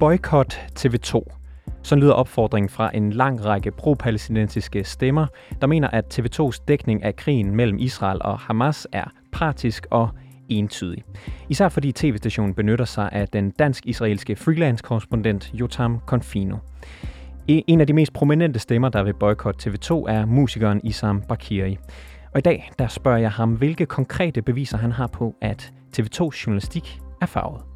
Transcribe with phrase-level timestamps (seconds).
[0.00, 1.24] Boykot TV2.
[1.82, 5.26] Sådan lyder opfordringen fra en lang række pro-palæstinensiske stemmer,
[5.60, 10.10] der mener, at TV2's dækning af krigen mellem Israel og Hamas er partisk og
[10.50, 11.04] entydig.
[11.48, 16.56] Især fordi tv-stationen benytter sig af den dansk-israelske freelance-korrespondent Jotam Confino.
[17.48, 21.78] E, en af de mest prominente stemmer, der vil boykot TV2, er musikeren Isam Bakiri.
[22.32, 26.44] Og i dag der spørger jeg ham, hvilke konkrete beviser han har på, at TV2's
[26.46, 27.69] journalistik er farvet.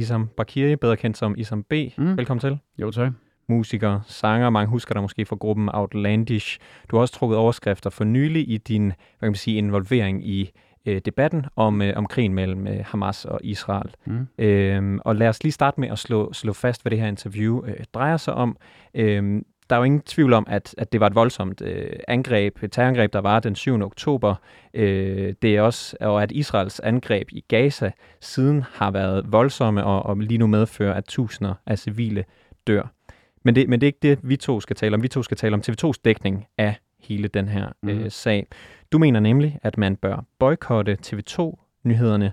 [0.00, 1.72] Isam Bakiri, bedre kendt som Isam B.
[1.98, 2.16] Mm.
[2.16, 2.58] Velkommen til.
[2.78, 3.12] Jo, tak.
[3.48, 6.58] Musiker, sanger, mange husker dig måske fra gruppen Outlandish.
[6.90, 10.50] Du har også trukket overskrifter for nylig i din hvad kan man sige, involvering i
[10.86, 13.94] øh, debatten om, øh, om krigen mellem øh, Hamas og Israel.
[14.06, 14.26] Mm.
[14.38, 17.66] Øhm, og lad os lige starte med at slå, slå fast, hvad det her interview
[17.66, 18.56] øh, drejer sig om.
[18.94, 22.62] Øhm, der er jo ingen tvivl om, at, at det var et voldsomt øh, angreb,
[22.62, 23.82] et terrorangreb, der var den 7.
[23.82, 24.34] oktober.
[24.74, 27.90] Øh, det er også, og at Israels angreb i Gaza
[28.20, 32.24] siden har været voldsomme og, og lige nu medfører, at tusinder af civile
[32.66, 32.92] dør.
[33.44, 35.02] Men det, men det er ikke det, vi to skal tale om.
[35.02, 37.88] Vi to skal tale om TV2's dækning af hele den her mm.
[37.88, 38.46] øh, sag.
[38.92, 42.32] Du mener nemlig, at man bør boykotte TV2-nyhederne,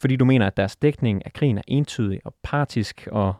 [0.00, 3.34] fordi du mener, at deres dækning af krigen er entydig og partisk, og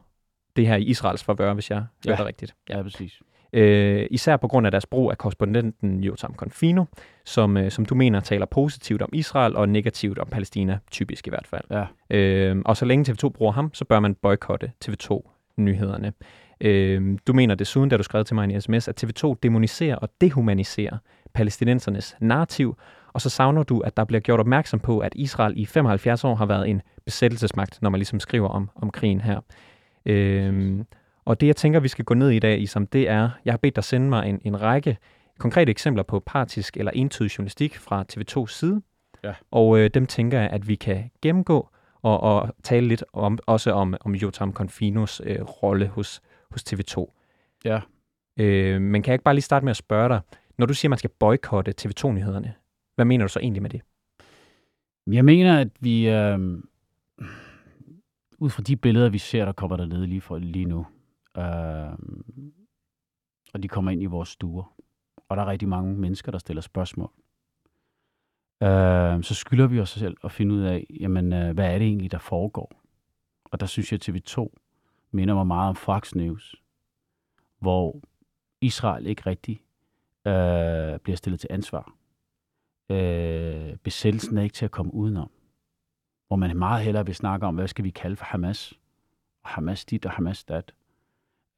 [0.57, 2.11] det her i Israels favør, hvis jeg ja.
[2.11, 2.55] hører det rigtigt.
[2.71, 3.21] Ja præcis.
[3.55, 6.85] Øh, især på grund af deres brug af korrespondenten Jotam Confino,
[7.25, 11.31] som, øh, som du mener taler positivt om Israel og negativt om Palæstina, typisk i
[11.31, 11.63] hvert fald.
[11.71, 12.17] Ja.
[12.17, 16.13] Øh, og så længe TV2 bruger ham, så bør man boykotte TV2-nyhederne.
[16.61, 19.97] Øh, du mener desuden, da du skrev til mig i en sms, at TV2 demoniserer
[19.97, 20.97] og dehumaniserer
[21.35, 22.77] palæstinensernes narrativ,
[23.13, 26.35] og så savner du, at der bliver gjort opmærksom på, at Israel i 75 år
[26.35, 29.41] har været en besættelsesmagt, når man ligesom skriver om, om krigen her.
[30.07, 30.85] Øh,
[31.25, 33.59] og det, jeg tænker, vi skal gå ned i dag, Isam, det er, jeg har
[33.59, 34.99] bedt dig sende mig en, en række
[35.39, 38.83] konkrete eksempler på partisk eller entydig journalistik fra TV2's side.
[39.25, 39.35] Ja.
[39.51, 41.69] Og øh, dem tænker jeg, at vi kan gennemgå
[42.03, 46.21] og, og tale lidt om, også om, om Jotam Confinos øh, rolle hos,
[46.51, 47.21] hos TV2.
[47.65, 47.81] Ja.
[48.37, 50.21] Øh, men kan jeg ikke bare lige starte med at spørge dig,
[50.59, 52.55] når du siger, at man skal boykotte TV2-nyhederne,
[52.95, 53.81] hvad mener du så egentlig med det?
[55.07, 56.39] Jeg mener, at vi, øh,
[58.39, 60.87] ud fra de billeder, vi ser, der kommer der ned lige, for, lige nu,
[61.37, 61.99] Øh,
[63.55, 64.75] og de kommer ind i vores stuer.
[65.29, 67.11] Og der er rigtig mange mennesker, der stiller spørgsmål.
[68.63, 71.87] Øh, så skylder vi os selv at finde ud af, jamen, øh, hvad er det
[71.87, 72.83] egentlig, der foregår?
[73.45, 74.49] Og der synes jeg, at TV2
[75.11, 76.57] minder mig meget om Fox News,
[77.59, 78.01] hvor
[78.61, 79.61] Israel ikke rigtig
[80.27, 81.95] øh, bliver stillet til ansvar.
[82.91, 85.31] Øh, besættelsen er ikke til at komme udenom.
[86.27, 88.75] Hvor man meget hellere vil snakke om, hvad skal vi kalde for Hamas?
[89.45, 90.75] Hamas dit og Hamas dat.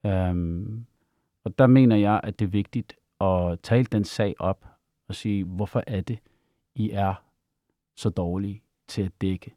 [0.06, 0.86] Øhm,
[1.44, 4.66] og der mener jeg, at det er vigtigt at tale den sag op
[5.08, 6.18] og sige, hvorfor er det,
[6.74, 7.14] I er
[7.96, 9.54] så dårlige til at dække,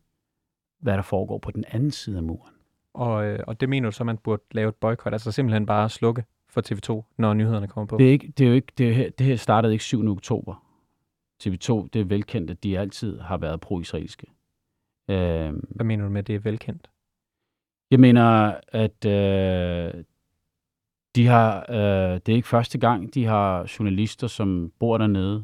[0.79, 2.53] hvad der foregår på den anden side af muren.
[2.93, 5.89] Og, øh, og det mener du så, man burde lave et boykot, altså simpelthen bare
[5.89, 7.97] slukke for TV2, når nyhederne kommer på?
[7.97, 10.11] Det, er ikke, det, er jo ikke, det, her, det her startede ikke 7.
[10.11, 10.65] oktober.
[11.43, 14.27] TV2, det er velkendt, at de altid har været pro-israelske.
[15.09, 16.89] Øhm, Hvad mener du med, at det er velkendt?
[17.91, 20.03] Jeg mener, at øh,
[21.19, 25.43] de har, øh, det er ikke første gang, de har journalister, som bor dernede,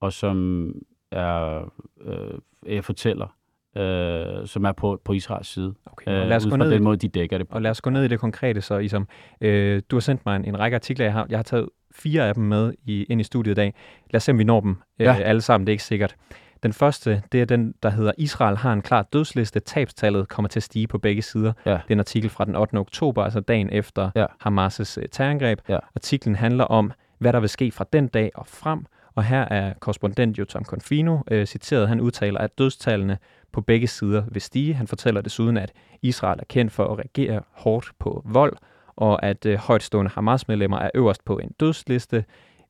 [0.00, 0.74] og som
[1.12, 1.62] er,
[2.00, 3.36] øh, jeg fortæller,
[3.76, 5.74] øh, som er på, på Israels side.
[5.86, 7.54] Okay, øh, lad os gå ned den måde, de dækker det på.
[7.54, 9.08] Og lad os gå ned i det konkrete så, Isam.
[9.40, 12.28] Øh, du har sendt mig en, en række artikler, jeg har, jeg har taget fire
[12.28, 13.74] af dem med i, ind i studiet i dag.
[14.10, 15.14] Lad os se, om vi når dem øh, ja.
[15.14, 16.16] alle sammen, det er ikke sikkert.
[16.62, 19.60] Den første, det er den, der hedder Israel har en klar dødsliste.
[19.60, 21.52] Tabstallet kommer til at stige på begge sider.
[21.66, 21.70] Ja.
[21.70, 22.74] Det er en artikel fra den 8.
[22.74, 24.24] oktober, altså dagen efter ja.
[24.24, 25.60] Hamas' uh, terrorangreb.
[25.68, 25.78] Ja.
[25.96, 28.86] Artiklen handler om, hvad der vil ske fra den dag og frem.
[29.14, 31.88] Og her er korrespondent Jotam Confino uh, citeret.
[31.88, 33.18] Han udtaler, at dødstallene
[33.52, 34.74] på begge sider vil stige.
[34.74, 35.72] Han fortæller desuden, at
[36.02, 38.56] Israel er kendt for at reagere hårdt på vold,
[38.96, 42.24] og at uh, højtstående Hamas-medlemmer er øverst på en dødsliste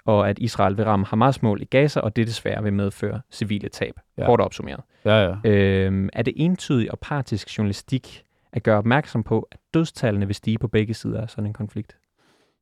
[0.04, 3.94] og at Israel vil ramme Hamas-mål i Gaza, og det desværre vil medføre civile tab.
[4.18, 4.26] Ja.
[4.26, 4.80] Hårdt opsummeret.
[5.04, 5.50] Ja, ja.
[5.50, 10.58] Øhm, er det entydig og partisk journalistik at gøre opmærksom på, at dødstallene vil stige
[10.58, 11.96] på begge sider af sådan en konflikt?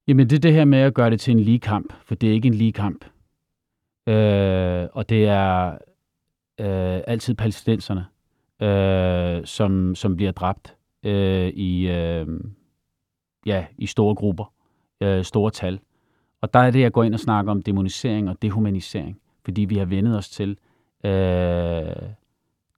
[0.09, 2.29] Jamen det er det her med at gøre det til en lige kamp, for det
[2.29, 3.05] er ikke en lige kamp.
[4.09, 5.71] Øh, og det er
[6.61, 8.05] øh, altid palæstinenserne,
[8.63, 12.27] øh, som, som bliver dræbt øh, i, øh,
[13.47, 14.53] ja, i store grupper
[15.01, 15.81] øh, store tal.
[16.41, 19.77] Og der er det, jeg går ind og snakker om demonisering og dehumanisering, fordi vi
[19.77, 20.59] har vendet os til
[21.05, 21.97] øh,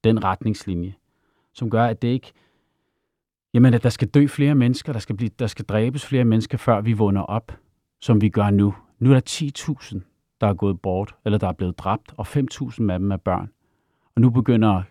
[0.05, 0.95] den retningslinje,
[1.53, 2.33] som gør, at det ikke
[3.55, 6.59] Jamen, at der skal dø flere mennesker, der skal, blive, der skal dræbes flere mennesker,
[6.59, 7.59] før vi vågner op,
[8.01, 8.75] som vi gør nu.
[8.99, 10.01] Nu er der 10.000,
[10.41, 13.53] der er gået bort, eller der er blevet dræbt, og 5.000 af dem er børn.
[14.15, 14.83] Og nu begynder,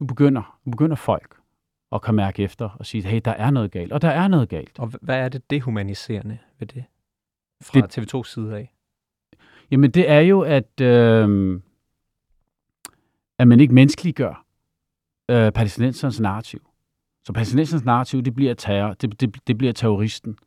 [0.00, 1.41] nu begynder, nu begynder folk
[1.94, 4.48] at kan mærke efter og sige, hey, der er noget galt, og der er noget
[4.48, 4.78] galt.
[4.78, 6.84] Og hvad er det dehumaniserende ved det?
[7.62, 8.74] Fra det, TV2's side af?
[9.70, 11.60] Jamen, det er jo, at, øh,
[13.38, 14.46] at man ikke menneskeliggør
[15.30, 16.68] øh, palæstinensernes narrativ.
[17.24, 20.38] Så palæstinensernes narrativ, det bliver terror, det, det, det bliver terroristen.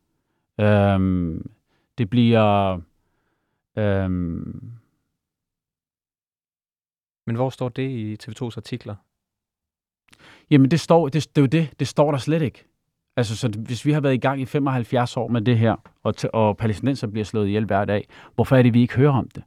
[0.59, 1.51] Øhm,
[1.97, 2.79] det bliver...
[3.77, 4.71] Øhm,
[7.27, 8.95] Men hvor står det i TV2's artikler?
[10.51, 11.69] Jamen, det, står, det, det er jo det.
[11.79, 12.65] Det står der slet ikke.
[13.17, 16.13] Altså, så hvis vi har været i gang i 75 år med det her, og,
[16.33, 19.43] og palæstinenser bliver slået ihjel hver dag, hvorfor er det, vi ikke hører om det?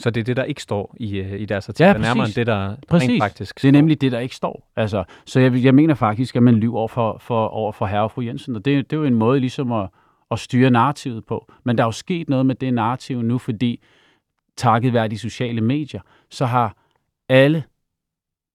[0.00, 2.26] Så det er det, der ikke står i, øh, i deres artikler, Ja, ja, nærmere
[2.26, 3.08] end det, der Præcis.
[3.10, 3.78] rent faktisk Det er står.
[3.78, 4.70] nemlig det, der ikke står.
[4.76, 8.02] Altså, så jeg, jeg mener faktisk, at man lyver over for, for, over for herre
[8.02, 9.88] og fru Jensen, og det, det er jo en måde ligesom at,
[10.30, 11.52] at styre narrativet på.
[11.64, 13.80] Men der er jo sket noget med det narrativ nu, fordi
[14.56, 16.00] takket være de sociale medier,
[16.30, 16.76] så har
[17.28, 17.64] alle,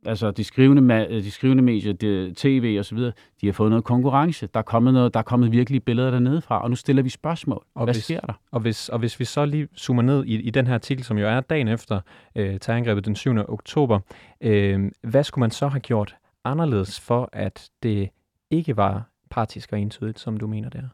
[0.07, 3.11] altså de skrivende, ma- de skrivende medier, de, tv og så videre,
[3.41, 4.47] de har fået noget konkurrence.
[4.53, 7.09] Der er kommet, noget, der er kommet virkelige billeder dernede fra, og nu stiller vi
[7.09, 7.65] spørgsmål.
[7.75, 8.33] Og Hvad hvis- sker der?
[8.51, 11.17] Og hvis, og hvis vi så lige zoomer ned i, i den her artikel, som
[11.17, 11.99] jo er dagen efter
[12.35, 13.31] øh, terrorangrebet den 7.
[13.47, 13.99] oktober,
[14.41, 16.15] øh, hvad skulle man så have gjort
[16.45, 18.09] anderledes for, at det
[18.51, 20.87] ikke var partisk og entydigt, som du mener det er?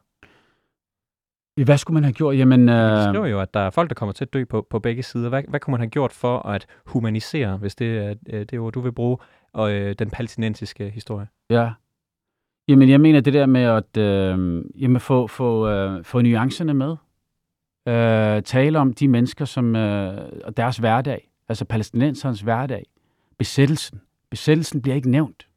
[1.62, 2.36] Hvad skulle man have gjort?
[2.36, 4.78] Jamen, øh, skriver jo, at der er folk, der kommer til at dø på, på
[4.78, 5.28] begge sider.
[5.28, 8.72] Hvad, hvad kunne man have gjort for at humanisere, hvis det er øh, det ord,
[8.72, 9.18] du vil bruge,
[9.52, 11.26] og øh, den palæstinensiske historie?
[11.50, 11.72] Ja.
[12.68, 16.96] Jamen, jeg mener det der med at øh, jamen, få, få, øh, få nuancerne med.
[17.88, 22.84] Øh, tale om de mennesker, som øh, og deres hverdag, altså palæstinensernes hverdag.
[23.38, 24.00] Besættelsen.
[24.30, 25.48] Besættelsen bliver ikke nævnt.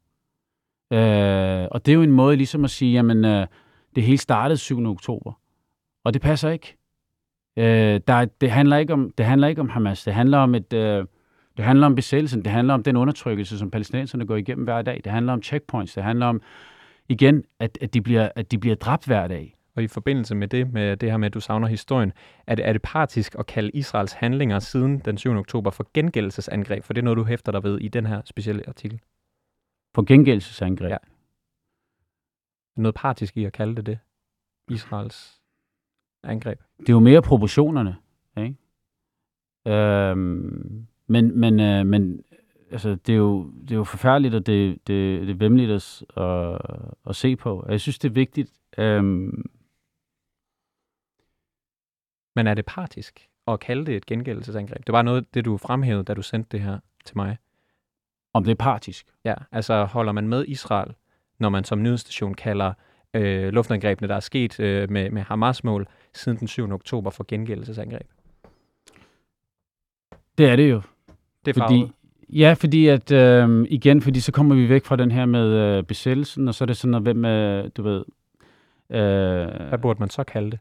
[0.93, 3.47] Øh, og det er jo en måde ligesom at sige, jamen, øh,
[3.95, 4.85] det hele startede 7.
[4.85, 5.33] oktober.
[6.07, 6.77] Og det passer ikke.
[7.57, 10.03] Øh, der, er- det, handler ikke om, det handler ikke om Hamas.
[10.03, 10.73] Det handler om et...
[10.73, 11.05] Øh,
[11.57, 15.01] det handler om besættelsen, det handler om den undertrykkelse, som palæstinenserne går igennem hver dag.
[15.03, 16.41] Det handler om checkpoints, det handler om,
[17.09, 19.55] igen, at, at, de, bliver, at de bliver dræbt hver dag.
[19.75, 22.13] Og i forbindelse med det, med det her med, at du savner historien,
[22.47, 25.31] er det, er det partisk at kalde Israels handlinger siden den 7.
[25.31, 26.83] oktober for gengældelsesangreb?
[26.83, 28.99] For det er noget, du hæfter dig ved i den her specielle artikel.
[29.95, 30.89] For gengældelsesangreb.
[30.89, 30.97] Ja.
[32.77, 33.99] Noget partisk i at kalde det det?
[34.69, 35.41] Israels
[36.27, 36.59] angreb?
[36.79, 37.95] Det er jo mere proportionerne.
[38.37, 38.55] Ikke?
[39.67, 42.23] Øhm, men men, øh, men
[42.71, 46.03] altså, det, er jo, det er jo forfærdeligt, og det, det, det er vemmeligt at,
[46.23, 46.61] at,
[47.09, 47.59] at se på.
[47.59, 48.51] Og jeg synes, det er vigtigt.
[48.77, 49.45] Øhm,
[52.35, 54.87] Men er det partisk at kalde det et gengældelsesangreb?
[54.87, 57.37] Det var noget, det du fremhævede, da du sendte det her til mig.
[58.33, 59.07] om det er partisk.
[59.23, 60.93] Ja, altså holder man med Israel,
[61.39, 62.73] når man som nyhedsstation kalder
[63.13, 66.71] øh, luftangrebene, der er sket øh, med, med Hamas-mål siden den 7.
[66.71, 68.07] oktober for gengældelsesangreb?
[70.37, 70.81] Det er det jo.
[71.45, 71.91] Det er Fordi, farvet.
[72.29, 75.83] ja, fordi at, øh, igen, fordi så kommer vi væk fra den her med øh,
[75.83, 78.05] besættelsen, og så er det sådan, at hvem, øh, du ved,
[78.89, 80.59] øh, Hvad burde man så kalde det?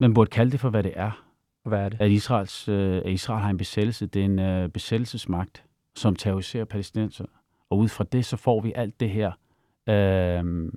[0.00, 1.22] man burde kalde det for, hvad det er.
[1.64, 2.00] Hvad er det?
[2.00, 4.06] At, Israels, øh, at Israel har en besættelse.
[4.06, 7.24] Det er en øh, besættelsesmagt, som terroriserer palæstinenser.
[7.70, 9.32] Og ud fra det, så får vi alt det her
[9.88, 10.72] øh,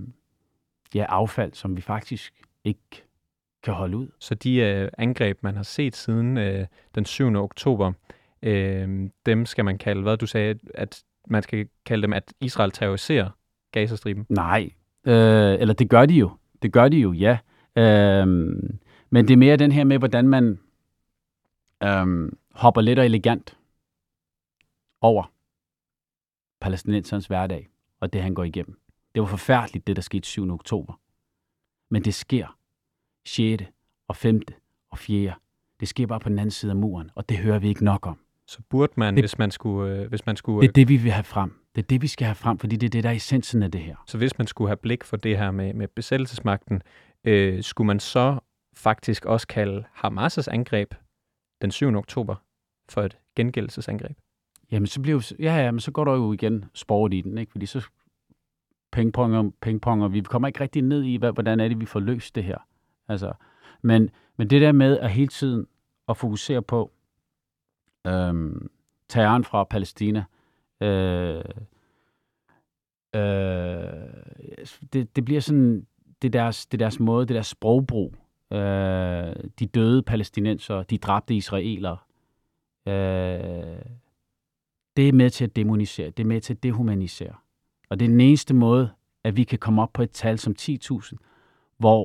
[0.96, 3.04] ja, affald, som vi faktisk ikke
[3.64, 4.08] kan holde ud.
[4.20, 7.36] Så de øh, angreb, man har set siden øh, den 7.
[7.36, 7.94] oktober,
[8.42, 12.72] øh, dem skal man kalde, hvad du sagde, at man skal kalde dem, at Israel
[12.72, 13.30] terroriserer
[13.72, 14.26] Gazastriben.
[14.30, 14.70] Nej,
[15.06, 16.32] øh, eller det gør de jo.
[16.62, 17.38] Det gør de jo, ja.
[17.76, 18.28] Øh,
[19.10, 20.60] men det er mere den her med, hvordan man
[21.84, 23.58] øh, hopper lidt og elegant
[25.02, 25.32] over
[26.62, 27.68] palæstinensernes hverdag,
[28.00, 28.80] og det han går igennem.
[29.16, 30.52] Det var forfærdeligt, det der skete 7.
[30.52, 30.94] oktober.
[31.90, 32.58] Men det sker
[33.26, 33.64] 6.
[34.08, 34.42] og 5.
[34.92, 35.34] og 4.
[35.80, 38.06] Det sker bare på den anden side af muren, og det hører vi ikke nok
[38.08, 38.20] om.
[38.48, 40.98] Så burde man, Det- hvis man skulle, øh, hvis man skulle, Det er det, vi
[40.98, 41.66] vil have frem.
[41.76, 43.72] Det er det, vi skal have frem, fordi det er det, der er essensen af
[43.72, 43.96] det her.
[44.08, 46.82] så hvis man skulle have blik for det her med, med besættelsesmagten,
[47.24, 48.40] øh, skulle man så
[48.74, 50.94] faktisk også kalde Hamas' angreb
[51.62, 51.96] den 7.
[51.96, 52.36] oktober
[52.90, 54.18] for et gengældelsesangreb?
[54.72, 57.52] Jamen, så bliver ja, ja, men så går der jo igen sport i den, ikke?
[57.52, 57.88] Fordi så
[58.92, 62.36] pingponger, pingponger, vi kommer ikke rigtig ned i, hvad, hvordan er det, vi får løst
[62.36, 62.58] det her.
[63.08, 63.34] Altså,
[63.82, 65.68] men, men det der med at hele tiden
[66.08, 66.92] at fokusere på
[68.08, 68.70] øhm,
[69.10, 70.24] terroren fra Palæstina,
[70.82, 71.44] øh,
[73.16, 74.10] øh,
[74.94, 75.88] det, det bliver sådan,
[76.22, 78.16] det er deres, det er deres måde, det er deres sprogbrug.
[78.54, 81.98] Øh, de døde palæstinenser, de dræbte israelere.
[82.88, 83.82] Øh,
[84.98, 87.36] det er med til at demonisere, det er med til at dehumanisere.
[87.90, 88.90] Og det er den eneste måde,
[89.24, 91.16] at vi kan komme op på et tal som 10.000,
[91.78, 92.04] hvor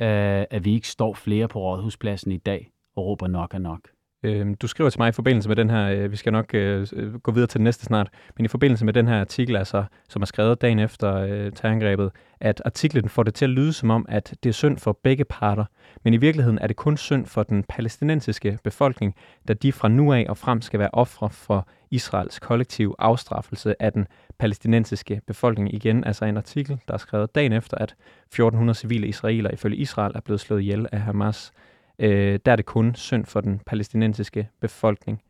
[0.00, 3.88] øh, at vi ikke står flere på rådhuspladsen i dag og råber nok er nok.
[4.22, 6.86] Øh, du skriver til mig i forbindelse med den her, øh, vi skal nok øh,
[6.92, 9.84] øh gå videre til den næste snart, men i forbindelse med den her artikel, altså,
[10.08, 12.10] som er skrevet dagen efter øh, terrorangrebet,
[12.40, 15.24] at artiklen får det til at lyde som om, at det er synd for begge
[15.24, 15.64] parter,
[16.04, 19.14] men i virkeligheden er det kun synd for den palæstinensiske befolkning,
[19.48, 23.92] da de fra nu af og frem skal være ofre for Israels kollektive afstraffelse af
[23.92, 24.06] den
[24.38, 25.74] palæstinensiske befolkning.
[25.74, 27.94] Igen altså en artikel, der er skrevet dagen efter, at
[28.26, 31.52] 1400 civile israeler ifølge Israel er blevet slået ihjel af Hamas
[32.00, 35.22] øh, der er det kun synd for den palæstinensiske befolkning.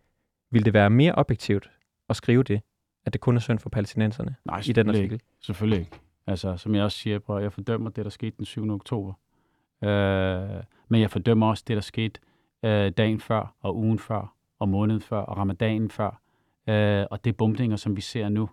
[0.51, 1.71] Vil det være mere objektivt
[2.09, 2.61] at skrive det,
[3.07, 5.13] at det kun er synd for palæstinenserne Nej, i den artikel?
[5.13, 5.25] Ikke.
[5.41, 6.01] Selvfølgelig ikke.
[6.27, 8.71] Altså, som jeg også siger, på, jeg fordømmer det, der skete den 7.
[8.71, 9.13] oktober.
[9.85, 12.21] Øh, men jeg fordømmer også det, der skete
[12.65, 16.23] øh, dagen før, og ugen før, og måneden før, og ramadanen før.
[16.69, 18.51] Øh, og det bombninger, som vi ser nu.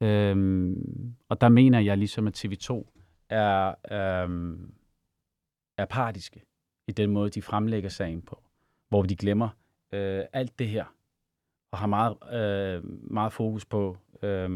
[0.00, 0.76] Øh,
[1.28, 2.92] og der mener jeg ligesom, at TV2
[3.28, 4.58] er, øh,
[5.78, 6.45] er partiske
[6.86, 8.42] i den måde, de fremlægger sagen på,
[8.88, 9.48] hvor de glemmer
[9.92, 10.84] øh, alt det her,
[11.72, 13.96] og har meget, øh, meget fokus på...
[14.22, 14.50] Øh,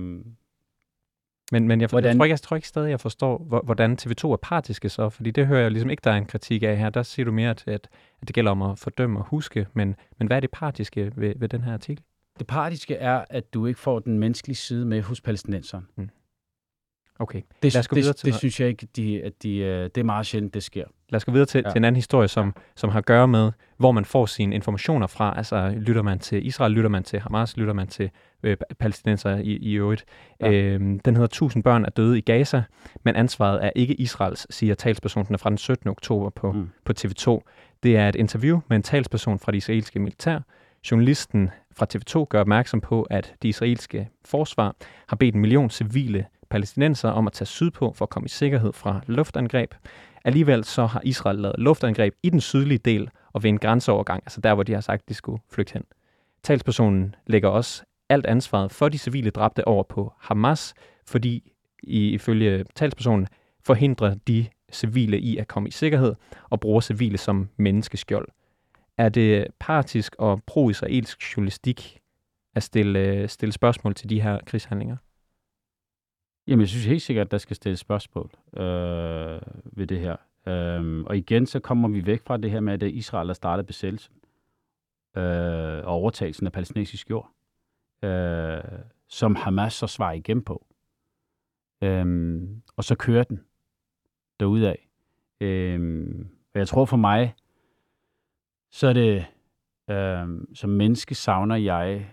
[1.53, 2.09] men, men jeg, for, hvordan...
[2.09, 5.31] jeg, tror ikke, jeg tror ikke stadig, jeg forstår, hvordan TV2 er partiske så, fordi
[5.31, 6.91] det hører jeg ligesom ikke, der er en kritik af her.
[6.91, 7.89] Der siger du mere, at, at,
[8.21, 11.49] det gælder om at fordømme og huske, men, men hvad er det partiske ved, ved
[11.49, 12.05] den her artikel?
[12.39, 15.89] Det partiske er, at du ikke får den menneskelige side med hos palæstinenseren.
[15.97, 16.09] Mm.
[17.21, 19.57] Okay, det, Lad os gå videre det, til det synes jeg ikke, de, at de,
[19.57, 20.85] øh, det er meget sjældent, det sker.
[21.09, 21.71] Lad os gå videre til, ja.
[21.71, 25.07] til en anden historie, som, som har at gøre med, hvor man får sine informationer
[25.07, 25.35] fra.
[25.37, 28.11] Altså, lytter man til Israel, lytter man til Hamas, lytter man til
[28.43, 30.05] øh, palæstinenser i, i øvrigt.
[30.41, 30.53] Ja.
[30.53, 32.63] Øhm, den hedder 1000 børn er døde i Gaza,
[33.05, 35.91] men ansvaret er ikke Israels, siger talspersonen fra den 17.
[35.91, 36.69] oktober på, mm.
[36.85, 37.41] på TV2.
[37.83, 40.39] Det er et interview med en talsperson fra det israelske militær.
[40.91, 44.75] Journalisten fra TV2 gør opmærksom på, at det israelske forsvar
[45.07, 48.73] har bedt en million civile palæstinenser om at tage sydpå for at komme i sikkerhed
[48.73, 49.75] fra luftangreb.
[50.25, 54.41] Alligevel så har Israel lavet luftangreb i den sydlige del og ved en grænseovergang, altså
[54.41, 55.83] der, hvor de har sagt, de skulle flygte hen.
[56.43, 60.75] Talspersonen lægger også alt ansvaret for de civile dræbte over på Hamas,
[61.07, 61.53] fordi
[61.83, 63.27] ifølge talspersonen
[63.65, 66.15] forhindrer de civile i at komme i sikkerhed
[66.51, 68.29] og bruger civile som menneskeskjold.
[68.99, 71.99] Er det partisk og pro-israelsk journalistik
[72.55, 74.97] at stille, øh, stille spørgsmål til de her krigshandlinger?
[76.51, 80.17] Jamen, jeg synes helt sikkert, at der skal stilles spørgsmål øh, ved det her.
[80.47, 83.67] Øh, og igen, så kommer vi væk fra det her med, at Israel har startet
[83.67, 84.15] besættelsen
[85.17, 87.31] øh, og overtagelsen af palæstinensisk jord,
[88.03, 88.63] øh,
[89.09, 90.67] som Hamas så svarer igen på.
[91.83, 92.41] Øh,
[92.77, 93.45] og så kører den
[94.41, 94.75] derudad.
[95.41, 96.11] Øh,
[96.55, 97.35] og jeg tror for mig,
[98.71, 99.27] så er det,
[99.91, 102.11] øh, som menneske savner jeg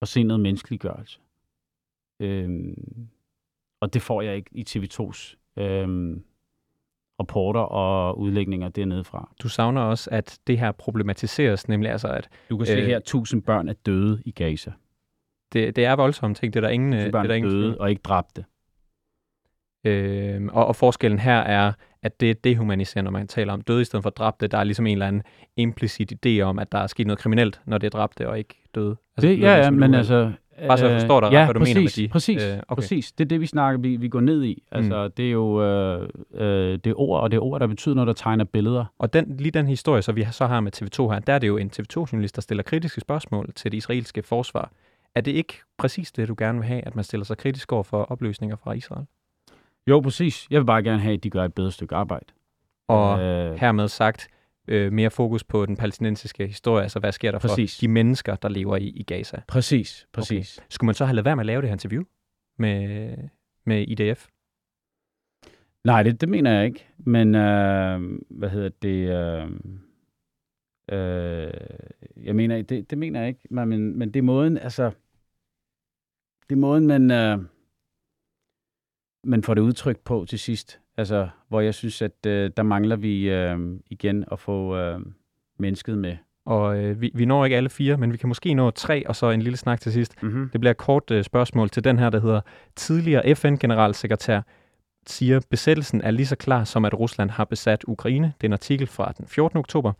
[0.00, 1.20] at se noget menneskeliggørelse.
[2.22, 3.08] Øhm,
[3.80, 6.22] og det får jeg ikke i TV2's øhm,
[7.20, 9.30] rapporter og udlægninger dernede fra.
[9.42, 12.28] Du savner også, at det her problematiseres, nemlig altså, at...
[12.50, 14.72] Du kan se øh, her, tusind børn er døde i Gaza.
[15.52, 16.90] Det, det er voldsomt ting, det er der ingen...
[16.90, 18.44] Børn det er der døde ingen, og ikke dræbte.
[19.84, 23.82] Øh, og, og forskellen her er, at det er dehumaniserende, når man taler om døde
[23.82, 24.46] i stedet for dræbte.
[24.46, 25.22] Der er ligesom en eller anden
[25.56, 28.62] implicit idé om, at der er sket noget kriminelt, når det er dræbte og ikke
[28.74, 28.96] døde.
[29.16, 30.32] Altså, det, ja, ja, men altså,
[30.68, 32.08] Bare så jeg forstår dig, ja, hvad du præcis, mener med de.
[32.08, 32.74] Præcis, øh, okay.
[32.74, 33.12] præcis.
[33.12, 34.62] Det er det, vi snakker, vi, vi går ned i.
[34.72, 35.12] Altså, mm.
[35.12, 38.06] det er jo øh, øh, det er ord, og det er ord, der betyder noget,
[38.06, 38.84] der tegner billeder.
[38.98, 41.48] Og den, lige den historie, så vi så har med TV2 her, der er det
[41.48, 44.70] jo en TV2-journalist, der stiller kritiske spørgsmål til det israelske forsvar.
[45.14, 47.82] Er det ikke præcis det, du gerne vil have, at man stiller sig kritisk over
[47.82, 49.06] for opløsninger fra Israel?
[49.86, 50.46] Jo, præcis.
[50.50, 52.26] Jeg vil bare gerne have, at de gør et bedre stykke arbejde.
[52.88, 54.28] Og øh, hermed sagt,
[54.68, 57.76] øh, mere fokus på den palæstinensiske historie, altså hvad sker der præcis.
[57.76, 59.42] for de mennesker, der lever i, i Gaza.
[59.48, 60.58] Præcis, præcis.
[60.58, 60.66] Okay.
[60.70, 62.02] Skulle man så have lavet være med at lave det her interview
[62.58, 63.16] med,
[63.64, 64.28] med IDF?
[65.84, 66.88] Nej, det, det mener jeg ikke.
[66.98, 69.08] Men øh, hvad hedder det?
[69.08, 69.50] Øh,
[70.92, 71.52] øh,
[72.24, 73.40] jeg mener, det, det mener jeg ikke.
[73.50, 74.90] Men, men det er måden, altså,
[76.48, 77.38] det er måden, man, øh,
[79.24, 80.81] man får det udtrykt på til sidst.
[80.96, 83.58] Altså, hvor jeg synes, at øh, der mangler vi øh,
[83.90, 85.00] igen at få øh,
[85.58, 86.16] mennesket med.
[86.46, 89.16] Og øh, vi, vi når ikke alle fire, men vi kan måske nå tre, og
[89.16, 90.22] så en lille snak til sidst.
[90.22, 90.48] Mm-hmm.
[90.48, 92.40] Det bliver et kort øh, spørgsmål til den her, der hedder
[92.76, 94.40] Tidligere FN-generalsekretær
[95.06, 98.32] siger, besættelsen er lige så klar som, at Rusland har besat Ukraine.
[98.40, 99.58] Det er en artikel fra den 14.
[99.58, 99.92] oktober.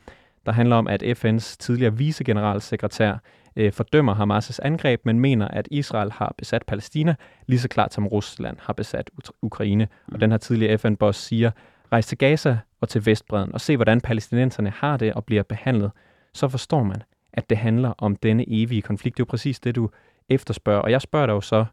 [0.46, 3.16] Der handler om, at FN's tidligere vicegeneralsekretær
[3.56, 7.14] øh, fordømmer Hamas' angreb, men mener, at Israel har besat Palæstina
[7.46, 9.10] lige så klart som Rusland har besat
[9.42, 9.88] Ukraine.
[10.12, 11.50] Og den her tidligere FN-boss siger,
[11.92, 15.90] rejs til Gaza og til Vestbreden og se, hvordan palæstinenserne har det og bliver behandlet.
[16.34, 19.16] Så forstår man, at det handler om denne evige konflikt.
[19.16, 19.90] Det er jo præcis det, du
[20.28, 20.80] efterspørger.
[20.80, 21.64] Og jeg spørger dig jo så,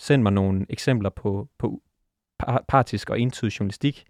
[0.00, 1.82] send mig nogle eksempler på, på
[2.68, 4.04] partisk og entydig journalistik.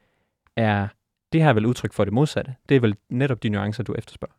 [0.57, 0.89] Er
[1.33, 2.55] det her vel udtryk for det modsatte?
[2.69, 4.35] Det er vel netop de nuancer, du efterspørger?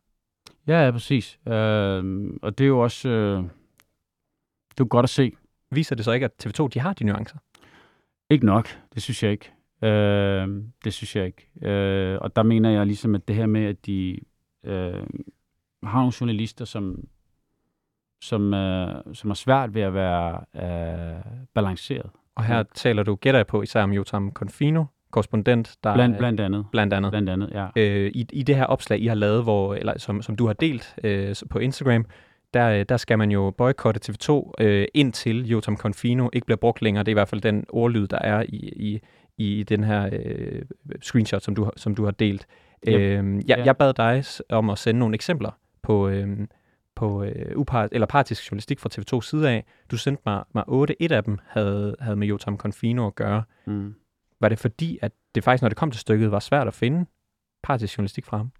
[0.67, 1.39] Ja, ja, præcis.
[1.47, 3.43] Øh, og det er jo også øh,
[4.79, 5.31] det er godt at se.
[5.71, 7.37] Viser det så ikke, at TV2 de har de nuancer?
[8.29, 9.51] Ikke nok, det synes jeg ikke.
[9.83, 11.69] Øh, det synes jeg ikke.
[11.69, 14.19] Øh, og der mener jeg ligesom, at det her med, at de
[14.63, 15.03] øh,
[15.83, 17.03] har nogle journalister, som,
[18.21, 22.09] som, øh, som er svært ved at være øh, balanceret.
[22.35, 26.39] Og her taler du, gætter jeg på, især om Jotam Confino, korrespondent, der blandt, blandt
[26.39, 26.65] andet.
[26.71, 27.11] Blandt andet.
[27.11, 27.67] Blandt andet, ja.
[27.75, 30.53] Øh, i, I det her opslag, I har lavet, hvor, eller som, som du har
[30.53, 32.05] delt øh, på Instagram,
[32.53, 37.03] der, der skal man jo boykotte TV2, øh, indtil Jotam Confino ikke bliver brugt længere.
[37.03, 38.99] Det er i hvert fald den ordlyd, der er i, i,
[39.37, 40.61] i den her øh,
[41.01, 42.47] screenshot, som du, som du har delt.
[42.87, 42.95] Yep.
[42.95, 43.63] Øh, jeg, ja.
[43.63, 45.51] jeg bad dig om at sende nogle eksempler
[45.81, 46.47] på, øh,
[46.95, 49.65] på øh, upart, eller partisk journalistik fra TV2 side af.
[49.91, 51.01] Du sendte mig, mig 8.
[51.01, 53.43] Et af dem havde, havde med Jotam Confino at gøre.
[53.67, 53.95] Mm.
[54.39, 57.05] Var det fordi, at det faktisk, når det kom til stykket, var svært at finde
[57.63, 58.51] partisk journalistik fra ham?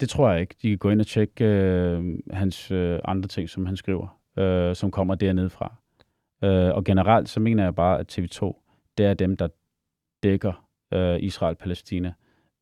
[0.00, 0.54] Det tror jeg ikke.
[0.62, 4.76] De kan gå ind og tjekke øh, hans øh, andre ting, som han skriver, øh,
[4.76, 5.74] som kommer dernede fra.
[6.44, 8.64] Øh, og generelt så mener jeg bare, at TV2,
[8.98, 9.48] det er dem, der
[10.22, 12.12] dækker øh, Israel-Palæstina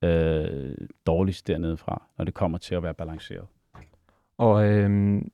[0.05, 0.75] øh,
[1.07, 3.47] dårligst dernede fra, når det kommer til at være balanceret.
[4.39, 4.91] Og, øh,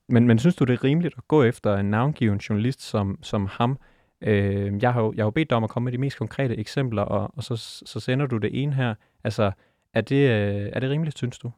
[0.08, 3.46] men, men synes du, det er rimeligt at gå efter en navngiven journalist som, som
[3.46, 3.78] ham?
[4.22, 6.18] Øh, jeg, har jo, jeg har jo bedt dig om at komme med de mest
[6.18, 8.94] konkrete eksempler, og, og så, så sender du det ene her.
[9.24, 9.52] Altså,
[9.94, 11.52] er det, øh, er det rimeligt, synes du?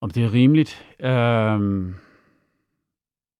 [0.00, 0.96] Om det er rimeligt?
[1.00, 1.94] Øh,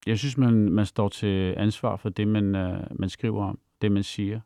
[0.07, 3.93] jeg synes, man, man står til ansvar for det, man, øh, man skriver om, det
[3.93, 4.41] man siger.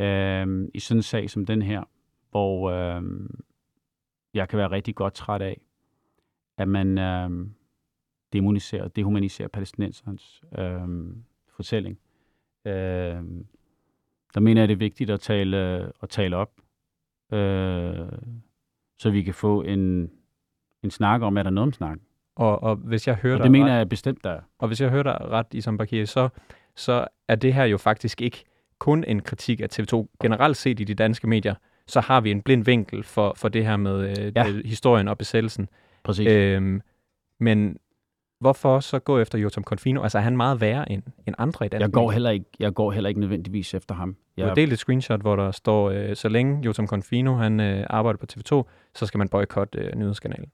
[0.00, 1.84] Øh, I sådan en sag som den her,
[2.30, 3.02] hvor øh,
[4.34, 5.60] jeg kan være rigtig godt træt af,
[6.58, 7.46] at man øh,
[8.32, 10.88] demoniserer og dehumaniserer palæstinensernes øh,
[11.56, 11.98] fortælling.
[12.64, 12.72] Øh,
[14.34, 15.56] der mener jeg, det er vigtigt at tale,
[16.02, 16.50] at tale op,
[17.32, 18.08] øh,
[18.98, 20.10] så vi kan få en,
[20.82, 22.06] en snak om, er der noget om snakken.
[22.36, 24.90] Og, og hvis jeg hører og det mener ret, jeg bestemt, der Og hvis jeg
[24.90, 26.28] hører dig ret, Isam Bakir, så,
[26.76, 28.44] så er det her jo faktisk ikke
[28.78, 30.06] kun en kritik af TV2.
[30.22, 31.54] Generelt set i de danske medier,
[31.86, 34.52] så har vi en blind vinkel for, for det her med øh, ja.
[34.64, 35.68] historien og besættelsen.
[36.02, 36.26] Præcis.
[36.26, 36.80] Øhm,
[37.38, 37.76] men
[38.40, 40.02] hvorfor så gå efter Jotam Confino?
[40.02, 41.88] Altså er han meget værre end, end andre i Danmark?
[41.88, 44.16] Jeg går, heller ikke, jeg går heller ikke nødvendigvis efter ham.
[44.36, 47.86] Jeg har delt et screenshot, hvor der står, øh, så længe Jotam Confino han, øh,
[47.90, 50.50] arbejder på TV2, så skal man boykotte øh, nyhedskanalen.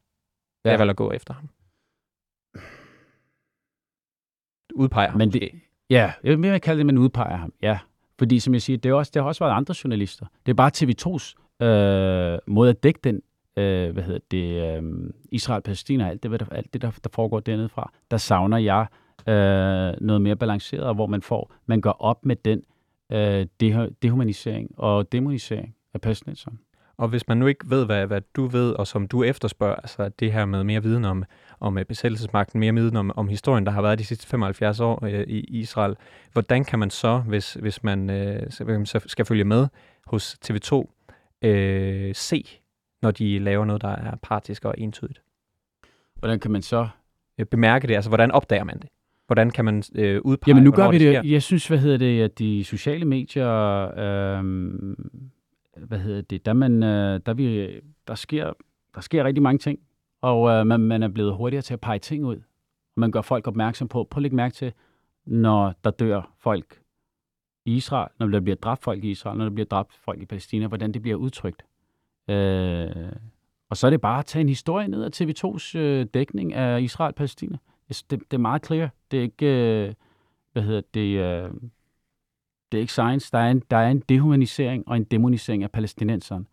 [0.65, 0.71] Ja.
[0.71, 1.49] Jeg vil at gå efter ham.
[4.75, 5.51] Udpeger ham Men det,
[5.91, 7.53] Ja, jeg vil kalde det, at man udpeger ham.
[7.63, 7.79] Ja,
[8.19, 10.27] fordi som jeg siger, det, er også, det har også været andre journalister.
[10.47, 11.35] Det er bare TV2's
[11.67, 13.23] øh, måde at dække den,
[13.57, 17.41] øh, hvad hedder det, øh, Israel-Palæstina og alt det, der, alt det der, der foregår
[17.41, 17.93] dernede fra.
[18.11, 18.87] Der savner jeg
[19.29, 22.63] øh, noget mere balanceret, hvor man får, man går op med den
[23.13, 23.47] øh,
[24.03, 26.59] dehumanisering og demonisering af palæstinenserne.
[26.99, 30.09] Og hvis man nu ikke ved, hvad, hvad du ved, og som du efterspørger, altså
[30.09, 31.25] det her med mere viden om,
[31.61, 35.05] om øh, besættelsesmagten, mere viden om, om historien, der har været de sidste 75 år
[35.05, 35.97] øh, i Israel,
[36.33, 38.51] hvordan kan man så, hvis, hvis man øh,
[39.07, 39.69] skal følge med
[40.07, 40.85] hos TV2,
[41.43, 42.61] øh, se,
[43.07, 45.23] når de laver noget, der er partisk og entydigt?
[46.15, 46.89] Hvordan kan man så
[47.39, 47.95] øh, bemærke det?
[47.95, 48.89] Altså, hvordan opdager man det?
[49.27, 51.25] Hvordan kan man øh, udpege, Jamen nu gør vi det.
[51.25, 53.49] det jeg synes, hvad hedder det, at de sociale medier,
[53.99, 54.45] øh,
[55.77, 58.53] hvad hedder det, der, man, øh, der, vi, der, sker,
[58.95, 59.79] der sker rigtig mange ting,
[60.21, 62.43] og øh, man, man er blevet hurtigere til at pege ting ud.
[62.97, 64.73] Man gør folk opmærksom på, prøv at lægge mærke til,
[65.27, 66.81] når der dør folk
[67.65, 70.27] i Israel, når der bliver dræbt folk i Israel, når der bliver dræbt folk i
[70.27, 71.63] Palæstina, hvordan det bliver udtrykt.
[72.29, 73.13] Øh,
[73.71, 76.81] og så er det bare at tage en historie ned af TV2's øh, dækning af
[76.81, 77.57] Israel-Palæstina.
[77.89, 78.91] Det, det er meget clear.
[79.11, 79.95] Det er ikke, øh,
[80.53, 81.51] hvad hedder det, øh,
[82.73, 83.33] det er ikke science.
[83.33, 86.45] Der er en, der er en dehumanisering og en demonisering af palæstinenserne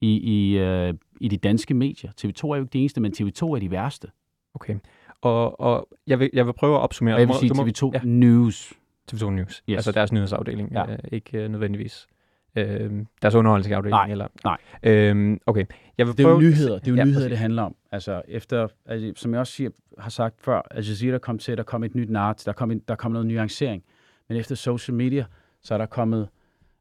[0.00, 2.10] i, i, øh, i de danske medier.
[2.10, 4.08] TV2 er jo ikke det eneste, men TV2 er de værste.
[4.54, 4.76] Okay.
[5.20, 7.14] Og, og jeg, vil, jeg vil prøve at opsummere.
[7.14, 8.00] Og jeg vil sige TV2 ja.
[8.04, 8.72] News.
[9.12, 9.62] TV2 News.
[9.68, 9.76] Yes.
[9.76, 10.72] Altså deres nyhedsafdeling.
[10.72, 10.92] Ja.
[10.92, 12.08] Øh, ikke øh, nødvendigvis
[12.56, 12.90] øh,
[13.22, 13.90] deres underholdningsafdeling.
[13.90, 14.26] Nej, eller?
[14.44, 14.56] nej.
[14.82, 15.64] Øh, okay.
[15.98, 16.34] Jeg vil det er prøve...
[16.34, 17.76] jo nyheder, det er jo ja, nyheder, det handler om.
[17.92, 21.62] Altså, efter, altså, som jeg også siger, har sagt før, Al Jazeera kom til, der
[21.62, 23.82] kom et nyt nart, der kom, en, der kom noget nuancering.
[24.28, 25.24] Men efter social media,
[25.62, 26.28] så er der kommet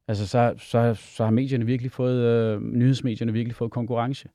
[0.07, 4.29] Altså, så, så, så har medierne virkelig fået, øh, nyhedsmedierne virkelig fået konkurrence.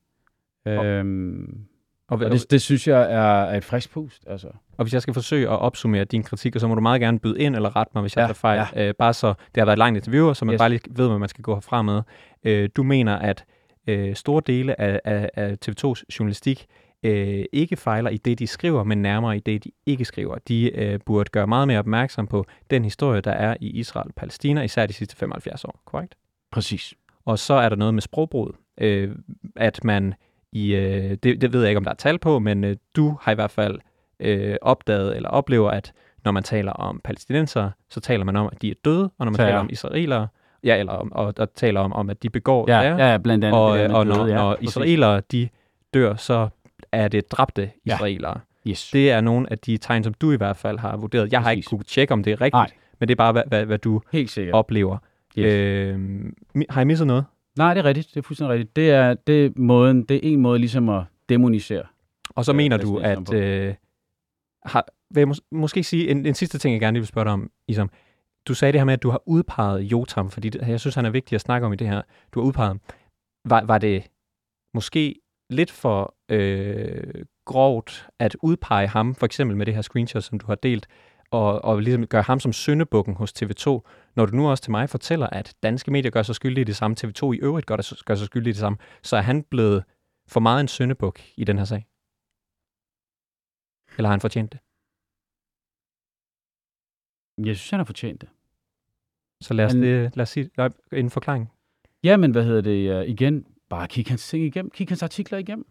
[0.67, 1.67] Øhm,
[2.09, 4.25] og, og det, det synes jeg er, et frisk pust.
[4.27, 4.49] Altså.
[4.77, 7.41] Og hvis jeg skal forsøge at opsummere din kritik, så må du meget gerne byde
[7.41, 8.67] ind eller rette mig, hvis ja, jeg har fejl.
[8.75, 8.89] Ja.
[8.89, 10.59] Øh, bare så det har været et langt interview, så man yes.
[10.59, 12.03] bare lige ved, hvad man skal gå herfra med.
[12.45, 13.45] Øh, du mener, at
[13.87, 16.67] øh, store dele af, af, af TV2's journalistik
[17.03, 20.39] øh, ikke fejler i det, de skriver, men nærmere i det, de ikke skriver.
[20.49, 24.15] De øh, burde gøre meget mere opmærksom på den historie, der er i Israel og
[24.15, 26.15] Palæstina, især de sidste 75 år, korrekt?
[26.53, 26.95] Præcis.
[27.25, 29.17] Og så er der noget med sprogbrud, øh,
[29.57, 30.15] at man
[30.57, 33.19] i, øh, det, det ved jeg ikke, om der er tal på, men øh, du
[33.23, 33.79] har i hvert fald
[34.21, 35.93] øh, opdaget eller oplever, at
[36.25, 39.31] når man taler om palæstinenser, så taler man om, at de er døde, og når
[39.31, 39.49] man Tager.
[39.49, 40.29] taler om israelere,
[40.65, 43.45] ja, eller om, og, og taler om, om, at de begår ja, ja, ja, blandt
[43.45, 43.61] andet.
[43.61, 45.49] Og, og når, ja, når israelere, de
[45.95, 46.49] dør, så
[46.93, 48.41] er det dræbte israelere.
[48.67, 48.71] Ja.
[48.71, 48.91] Yes.
[48.93, 51.33] Det er nogle af de tegn, som du i hvert fald har vurderet.
[51.33, 51.45] Jeg Præcis.
[51.45, 52.71] har ikke kunnet tjekke, om det er rigtigt, Nej.
[53.01, 54.55] men det er bare, hvad, hvad, hvad du Helt sikkert.
[54.55, 54.99] oplever.
[55.39, 55.55] Yes.
[55.55, 55.99] Øh,
[56.71, 57.25] har jeg misset noget?
[57.59, 58.09] Nej, det er rigtigt.
[58.09, 58.77] Det er fuldstændig rigtigt.
[58.77, 61.83] Det er, det er, måden, det er en måde ligesom at demonisere.
[62.31, 63.35] Og så mener du, at...
[63.35, 63.75] Øh,
[64.65, 67.33] har, vil jeg mås- måske sige en, en sidste ting, jeg gerne vil spørge dig
[67.33, 67.91] om, Isam.
[68.49, 71.05] Du sagde det her med, at du har udpeget Jotam, fordi det, jeg synes, han
[71.07, 72.03] er vigtig at snakke om i det her.
[72.33, 72.81] Du har udpeget
[73.45, 74.07] Var, var det
[74.75, 75.15] måske
[75.51, 80.47] lidt for øh, grovt at udpege ham, for eksempel med det her screenshot, som du
[80.47, 80.87] har delt,
[81.31, 83.67] og, og ligesom gøre ham som syndebukken hos TV2,
[84.17, 86.77] når du nu også til mig fortæller, at danske medier gør sig skyldige i det
[86.77, 89.85] samme, TV2 i øvrigt gør, gør sig skyldige i det samme, så er han blevet
[90.29, 91.87] for meget en syndebuk i den her sag?
[93.97, 94.61] Eller har han fortjent det?
[97.39, 98.29] Jeg synes, han har fortjent det.
[99.41, 99.83] Så lad os, han...
[99.83, 100.51] det, lad os sige
[100.93, 101.53] en forklaring.
[102.05, 103.01] Ja, men hvad hedder det?
[103.01, 104.71] Uh, igen, bare kig hans ting igennem.
[104.71, 105.67] Kig hans artikler igennem.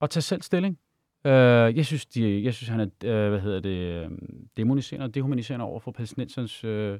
[0.00, 0.78] Og tag selv stilling.
[1.24, 4.10] Uh, jeg, synes, de, jeg synes, han er, uh, hvad hedder det,
[4.56, 6.92] demoniserende og dehumaniserende over for palæstinensernes uh,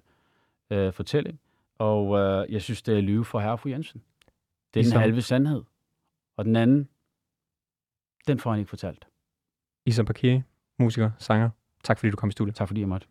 [0.79, 1.41] uh, fortælling.
[1.79, 4.03] Og uh, jeg synes, det er lyve for herre og fru Jensen.
[4.75, 5.63] Det er den halve sandhed.
[6.37, 6.89] Og den anden,
[8.27, 9.07] den får han ikke fortalt.
[9.87, 10.43] Isam Bakiri,
[10.79, 11.51] musiker, sanger.
[11.85, 12.55] Tak fordi du kom i studiet.
[12.55, 13.07] Tak fordi jeg måtte.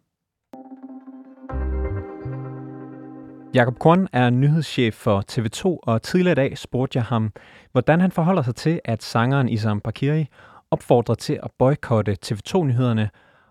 [3.54, 7.34] Jakob Korn er nyhedschef for TV2, og tidligere i dag spurgte jeg ham,
[7.72, 10.28] hvordan han forholder sig til, at sangeren Isam Bakiri
[10.72, 13.10] opfordrer til at boykotte TV2-nyhederne,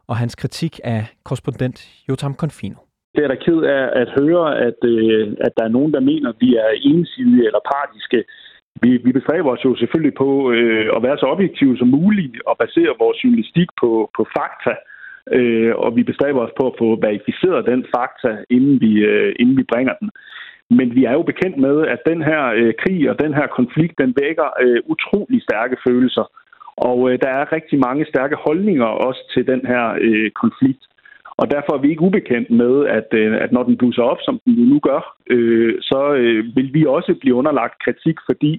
[0.09, 1.79] og hans kritik af korrespondent
[2.09, 2.79] Jotam Confino.
[3.15, 6.29] Det er da ked af at høre, at, øh, at der er nogen, der mener,
[6.29, 8.25] at vi er ensidige eller partiske
[8.83, 12.57] vi, vi bestræber os jo selvfølgelig på øh, at være så objektive som muligt og
[12.59, 14.75] basere vores journalistik på, på fakta.
[15.39, 19.57] Øh, og vi bestræber os på at få verificeret den fakta, inden vi, øh, inden
[19.57, 20.11] vi bringer den.
[20.79, 23.99] Men vi er jo bekendt med, at den her øh, krig og den her konflikt,
[23.99, 26.27] den vækker øh, utrolig stærke følelser.
[26.89, 30.83] Og øh, der er rigtig mange stærke holdninger også til den her øh, konflikt.
[31.41, 34.41] Og derfor er vi ikke ubekendt med, at, øh, at når den blusser op, som
[34.45, 38.53] den nu gør, øh, så øh, vil vi også blive underlagt kritik, fordi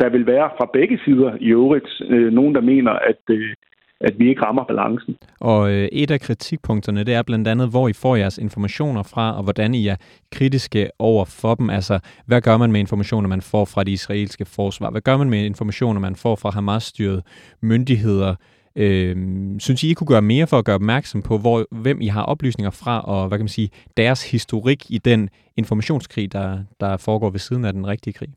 [0.00, 3.54] der vil være fra begge sider i øvrigt øh, nogen, der mener, at, øh,
[4.02, 5.16] at vi ikke rammer balancen.
[5.40, 9.36] Og øh, et af kritikpunkterne, det er blandt andet, hvor I får jeres informationer fra,
[9.36, 9.96] og hvordan I er
[10.32, 11.70] kritiske over for dem.
[11.70, 14.90] Altså, hvad gør man med informationer, man får fra det israelske forsvar?
[14.90, 17.22] Hvad gør man med informationer, man får fra Hamas-styret
[17.60, 18.34] myndigheder?
[18.76, 19.16] Øh,
[19.58, 22.22] synes I, I kunne gøre mere for at gøre opmærksom på, hvor, hvem I har
[22.22, 27.30] oplysninger fra, og hvad kan man sige, deres historik i den informationskrig, der, der foregår
[27.30, 28.28] ved siden af den rigtige krig?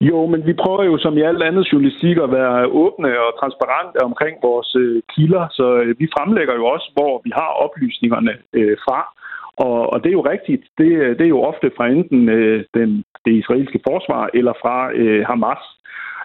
[0.00, 3.98] Jo, men vi prøver jo som i alt andet journalistik at være åbne og transparente
[4.08, 8.76] omkring vores øh, kilder, så øh, vi fremlægger jo også, hvor vi har oplysningerne øh,
[8.84, 9.00] fra.
[9.66, 10.64] Og, og det er jo rigtigt.
[10.78, 14.76] Det, øh, det er jo ofte fra enten øh, den, det israelske forsvar eller fra
[14.94, 15.62] øh, Hamas.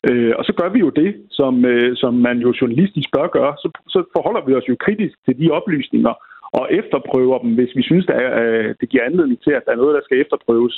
[0.09, 3.53] Øh, og så gør vi jo det, som, øh, som man jo journalistisk bør gøre.
[3.57, 6.13] Så, så forholder vi os jo kritisk til de oplysninger
[6.59, 9.81] og efterprøver dem, hvis vi synes, at øh, det giver anledning til, at der er
[9.81, 10.75] noget, der skal efterprøves.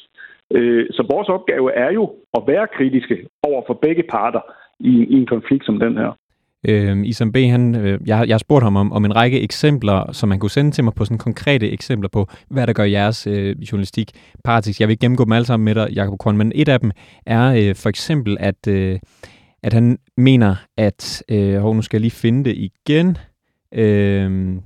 [0.56, 2.04] Øh, så vores opgave er jo
[2.38, 4.44] at være kritiske over for begge parter
[4.80, 6.12] i, i en konflikt som den her.
[6.70, 10.12] Øh, Isam B., han, øh, jeg, jeg har spurgt ham om, om en række eksempler,
[10.12, 13.28] som man kunne sende til mig på sådan konkrete eksempler på, hvad der gør jeres
[13.28, 14.12] øh, journalistik
[14.44, 14.80] partisk.
[14.80, 16.92] Jeg vil ikke gennemgå dem alle sammen med dig, Jacob Korn, men et af dem
[17.26, 19.00] er øh, for eksempel, at, øh,
[19.64, 23.18] at han mener, at, øh, hov, nu skal jeg lige finde det igen,
[23.74, 24.58] øh,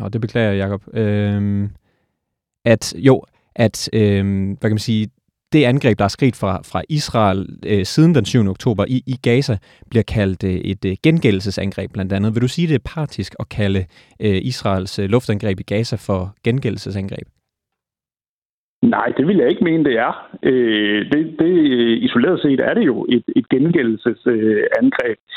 [0.00, 1.68] og det beklager jeg, Jacob, øh,
[2.64, 3.22] at jo,
[3.54, 5.08] at øh, hvad kan man sige,
[5.54, 8.48] det angreb, der er sket fra, fra Israel øh, siden den 7.
[8.48, 9.56] oktober i, i Gaza,
[9.90, 12.34] bliver kaldt øh, et øh, gengældelsesangreb blandt andet.
[12.34, 13.82] Vil du sige, det er partisk at kalde
[14.24, 17.26] øh, Israels øh, luftangreb i Gaza for gengældelsesangreb?
[18.82, 20.12] Nej, det vil jeg ikke mene, det er.
[20.42, 21.52] Øh, det, det,
[22.06, 25.18] isoleret set er det jo et, et gengældelsesangreb.
[25.18, 25.34] Øh,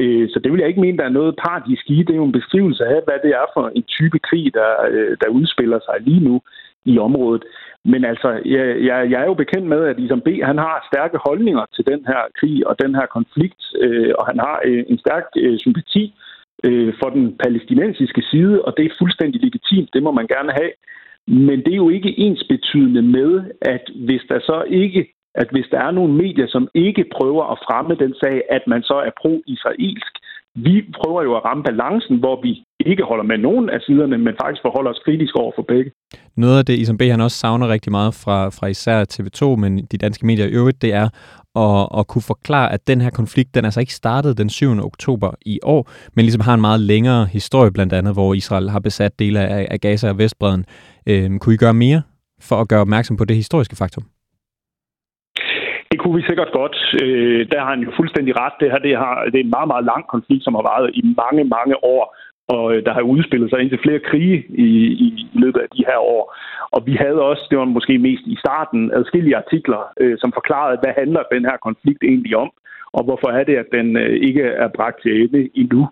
[0.00, 1.96] Øh, så det vil jeg ikke mene, der er noget paradis i.
[2.02, 5.16] Det er jo en beskrivelse af, hvad det er for en type krig, der, øh,
[5.20, 6.40] der udspiller sig lige nu.
[6.84, 7.44] i området.
[7.84, 10.28] Men altså, jeg, jeg, jeg er jo bekendt med, at Isam B.
[10.50, 14.38] han har stærke holdninger til den her krig og den her konflikt, øh, og han
[14.38, 16.14] har øh, en stærk øh, sympati
[16.64, 20.72] øh, for den palæstinensiske side, og det er fuldstændig legitimt, det må man gerne have.
[21.26, 23.30] Men det er jo ikke ensbetydende med,
[23.62, 27.58] at hvis der så ikke at hvis der er nogle medier, som ikke prøver at
[27.66, 30.14] fremme den sag, at man så er pro-israelsk.
[30.54, 34.34] Vi prøver jo at ramme balancen, hvor vi ikke holder med nogen af siderne, men
[34.42, 35.90] faktisk forholder os kritisk over for begge.
[36.36, 37.02] Noget af det, Isam B.
[37.02, 40.82] han også savner rigtig meget fra, fra især TV2, men de danske medier i øvrigt,
[40.82, 41.08] det er
[41.56, 44.70] at, at kunne forklare, at den her konflikt, den altså ikke startede den 7.
[44.84, 48.80] oktober i år, men ligesom har en meget længere historie blandt andet, hvor Israel har
[48.80, 50.64] besat dele af, af Gaza og Vestbreden.
[51.06, 52.02] Øhm, kunne I gøre mere
[52.40, 54.04] for at gøre opmærksom på det historiske faktum?
[55.90, 56.76] Det kunne vi sikkert godt.
[57.02, 58.52] Øh, der har han jo fuldstændig ret.
[58.60, 61.02] Det her det, har, det er en meget, meget lang konflikt, som har varet i
[61.22, 62.02] mange, mange år
[62.54, 64.68] og øh, der har udspillet sig indtil flere krige i,
[65.06, 65.08] i
[65.42, 66.24] løbet af de her år.
[66.74, 70.80] Og vi havde også, det var måske mest i starten, adskillige artikler, øh, som forklarede,
[70.82, 72.50] hvad handler den her konflikt egentlig om,
[72.96, 75.88] og hvorfor er det, at den øh, ikke er bragt til ende endnu.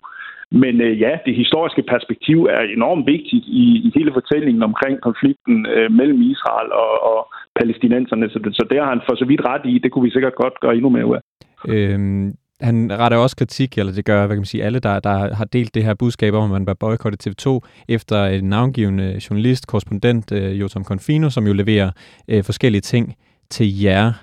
[0.51, 5.65] Men øh, ja, det historiske perspektiv er enormt vigtigt i, i hele fortællingen omkring konflikten
[5.65, 7.19] øh, mellem Israel og, og
[7.59, 8.29] palæstinenserne.
[8.29, 9.79] Så, så der har han for så vidt ret i.
[9.83, 11.21] Det kunne vi sikkert godt gøre endnu mere ud af.
[11.67, 15.33] Øhm, han retter også kritik, eller det gør hvad kan man sige, alle, der, der
[15.33, 17.59] har delt det her budskab om, at man bør boykotte TV2,
[17.89, 21.91] efter en navngivende journalist, korrespondent, øh, Jotam Confino, som jo leverer
[22.27, 23.15] øh, forskellige ting
[23.49, 24.13] til jer.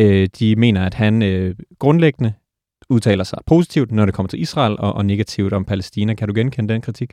[0.00, 2.32] Øh, de mener, at han øh, grundlæggende
[2.90, 6.14] udtaler sig positivt, når det kommer til Israel, og, og negativt om Palæstina.
[6.14, 7.10] Kan du genkende den kritik?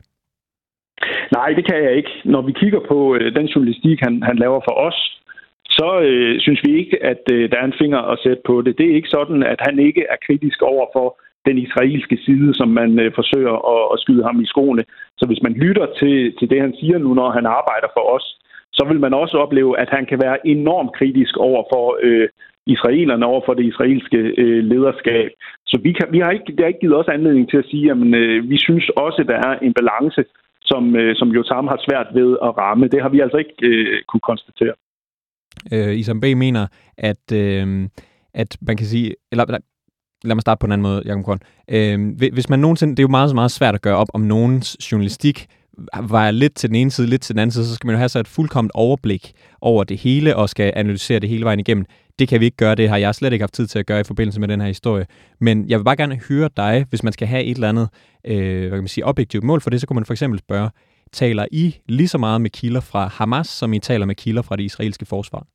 [1.38, 2.12] Nej, det kan jeg ikke.
[2.26, 5.00] Når vi kigger på øh, den journalistik, han, han laver for os,
[5.70, 8.78] så øh, synes vi ikke, at øh, der er en finger at sætte på det.
[8.78, 11.08] Det er ikke sådan, at han ikke er kritisk over for
[11.48, 14.84] den israelske side, som man øh, forsøger at, at skyde ham i skoene.
[15.20, 18.26] Så hvis man lytter til, til det, han siger nu, når han arbejder for os,
[18.78, 22.28] så vil man også opleve, at han kan være enormt kritisk over for øh,
[22.76, 25.30] israelerne, over for det israelske øh, lederskab.
[25.66, 27.92] Så vi, kan, vi har ikke, det har ikke givet os anledning til at sige,
[27.92, 30.22] at øh, vi synes også, at der er en balance,
[30.62, 32.88] som, øh, som Jotam har svært ved at ramme.
[32.88, 34.76] Det har vi altså ikke øh, kunne konstatere.
[35.74, 36.26] Øh, Isam B.
[36.46, 37.90] mener, at, øh,
[38.34, 39.46] at man kan sige, eller
[40.24, 41.42] lad mig starte på en anden måde, Jacob Korn.
[41.76, 41.98] Øh,
[42.34, 45.48] hvis man nogensinde, det er jo meget, meget svært at gøre op, om nogens journalistik
[46.04, 47.98] vejer lidt til den ene side, lidt til den anden side, så skal man jo
[47.98, 51.86] have så et fuldkommen overblik over det hele, og skal analysere det hele vejen igennem.
[52.20, 54.00] Det kan vi ikke gøre, det har jeg slet ikke haft tid til at gøre
[54.00, 55.06] i forbindelse med den her historie.
[55.40, 57.90] Men jeg vil bare gerne høre dig, hvis man skal have et eller andet
[58.28, 60.70] øh, hvad kan man sige, objektivt mål for det, så kunne man for eksempel spørge,
[61.13, 64.56] taler I lige så meget med kilder fra Hamas, som I taler med kilder fra
[64.56, 65.48] det israelske forsvar?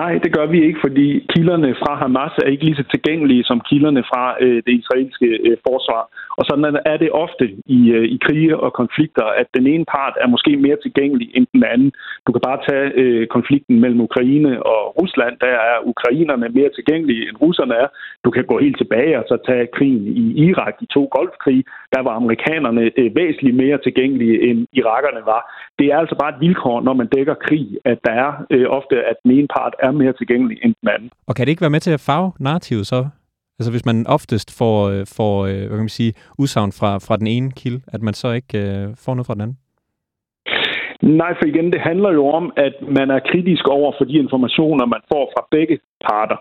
[0.00, 3.60] Nej, det gør vi ikke, fordi kilderne fra Hamas er ikke lige så tilgængelige som
[3.70, 6.02] kilderne fra øh, det israelske øh, forsvar.
[6.38, 10.14] Og sådan er det ofte i, øh, i krige og konflikter, at den ene part
[10.22, 11.92] er måske mere tilgængelig end den anden.
[12.26, 15.34] Du kan bare tage øh, konflikten mellem Ukraine og Rusland.
[15.40, 17.88] Der er ukrainerne mere tilgængelige end russerne er.
[18.24, 21.64] Du kan gå helt tilbage og så tage krigen i Irak, de to golfkrige.
[21.94, 25.42] Der var amerikanerne øh, væsentligt mere tilgængelige end irakerne var.
[25.78, 28.96] Det er altså bare et vilkår, når man dækker krig, at der er øh, ofte,
[29.10, 31.10] at den ene part er mere tilgængelig end den anden.
[31.26, 33.00] Og kan det ikke være med til at farve narrativet så?
[33.58, 37.16] Altså hvis man oftest får, øh, får øh, hvad kan man sige, udsagn fra, fra
[37.16, 39.58] den ene kilde, at man så ikke øh, får noget fra den anden?
[41.02, 44.86] Nej, for igen, det handler jo om, at man er kritisk over for de informationer,
[44.86, 46.36] man får fra begge parter.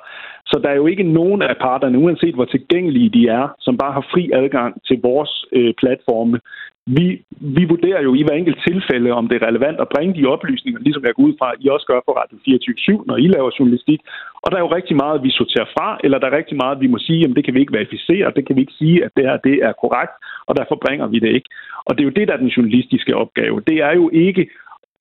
[0.52, 3.94] Så der er jo ikke nogen af parterne, uanset hvor tilgængelige de er, som bare
[3.94, 6.40] har fri adgang til vores øh, platforme.
[6.86, 7.06] Vi,
[7.58, 10.80] vi vurderer jo i hver enkelt tilfælde, om det er relevant at bringe de oplysninger,
[10.80, 13.52] ligesom jeg går ud fra, at I også gør på Radio 24 når I laver
[13.60, 14.02] journalistik.
[14.44, 16.88] Og der er jo rigtig meget, vi sorterer fra, eller der er rigtig meget, vi
[16.94, 19.24] må sige, at det kan vi ikke verificere, det kan vi ikke sige, at det
[19.28, 20.16] her det er korrekt,
[20.48, 21.50] og derfor bringer vi det ikke.
[21.86, 23.62] Og det er jo det, der er den journalistiske opgave.
[23.70, 24.44] Det er jo ikke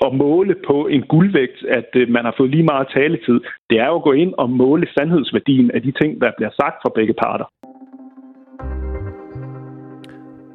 [0.06, 3.40] at måle på en guldvægt, at øh, man har fået lige meget taletid.
[3.70, 6.76] Det er jo at gå ind og måle sandhedsværdien af de ting, der bliver sagt
[6.82, 7.46] fra begge parter.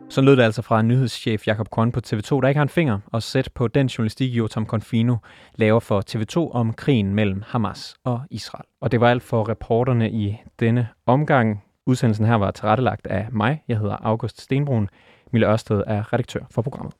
[0.09, 2.99] Så lød det altså fra nyhedschef Jakob Korn på TV2, der ikke har en finger
[3.13, 5.15] og sæt på den journalistik, Jotam Confino
[5.55, 8.65] laver for TV2 om krigen mellem Hamas og Israel.
[8.81, 11.63] Og det var alt for reporterne i denne omgang.
[11.87, 13.63] Udsendelsen her var tilrettelagt af mig.
[13.67, 14.89] Jeg hedder August Stenbrun.
[15.31, 16.93] Mille Ørsted er redaktør for programmet.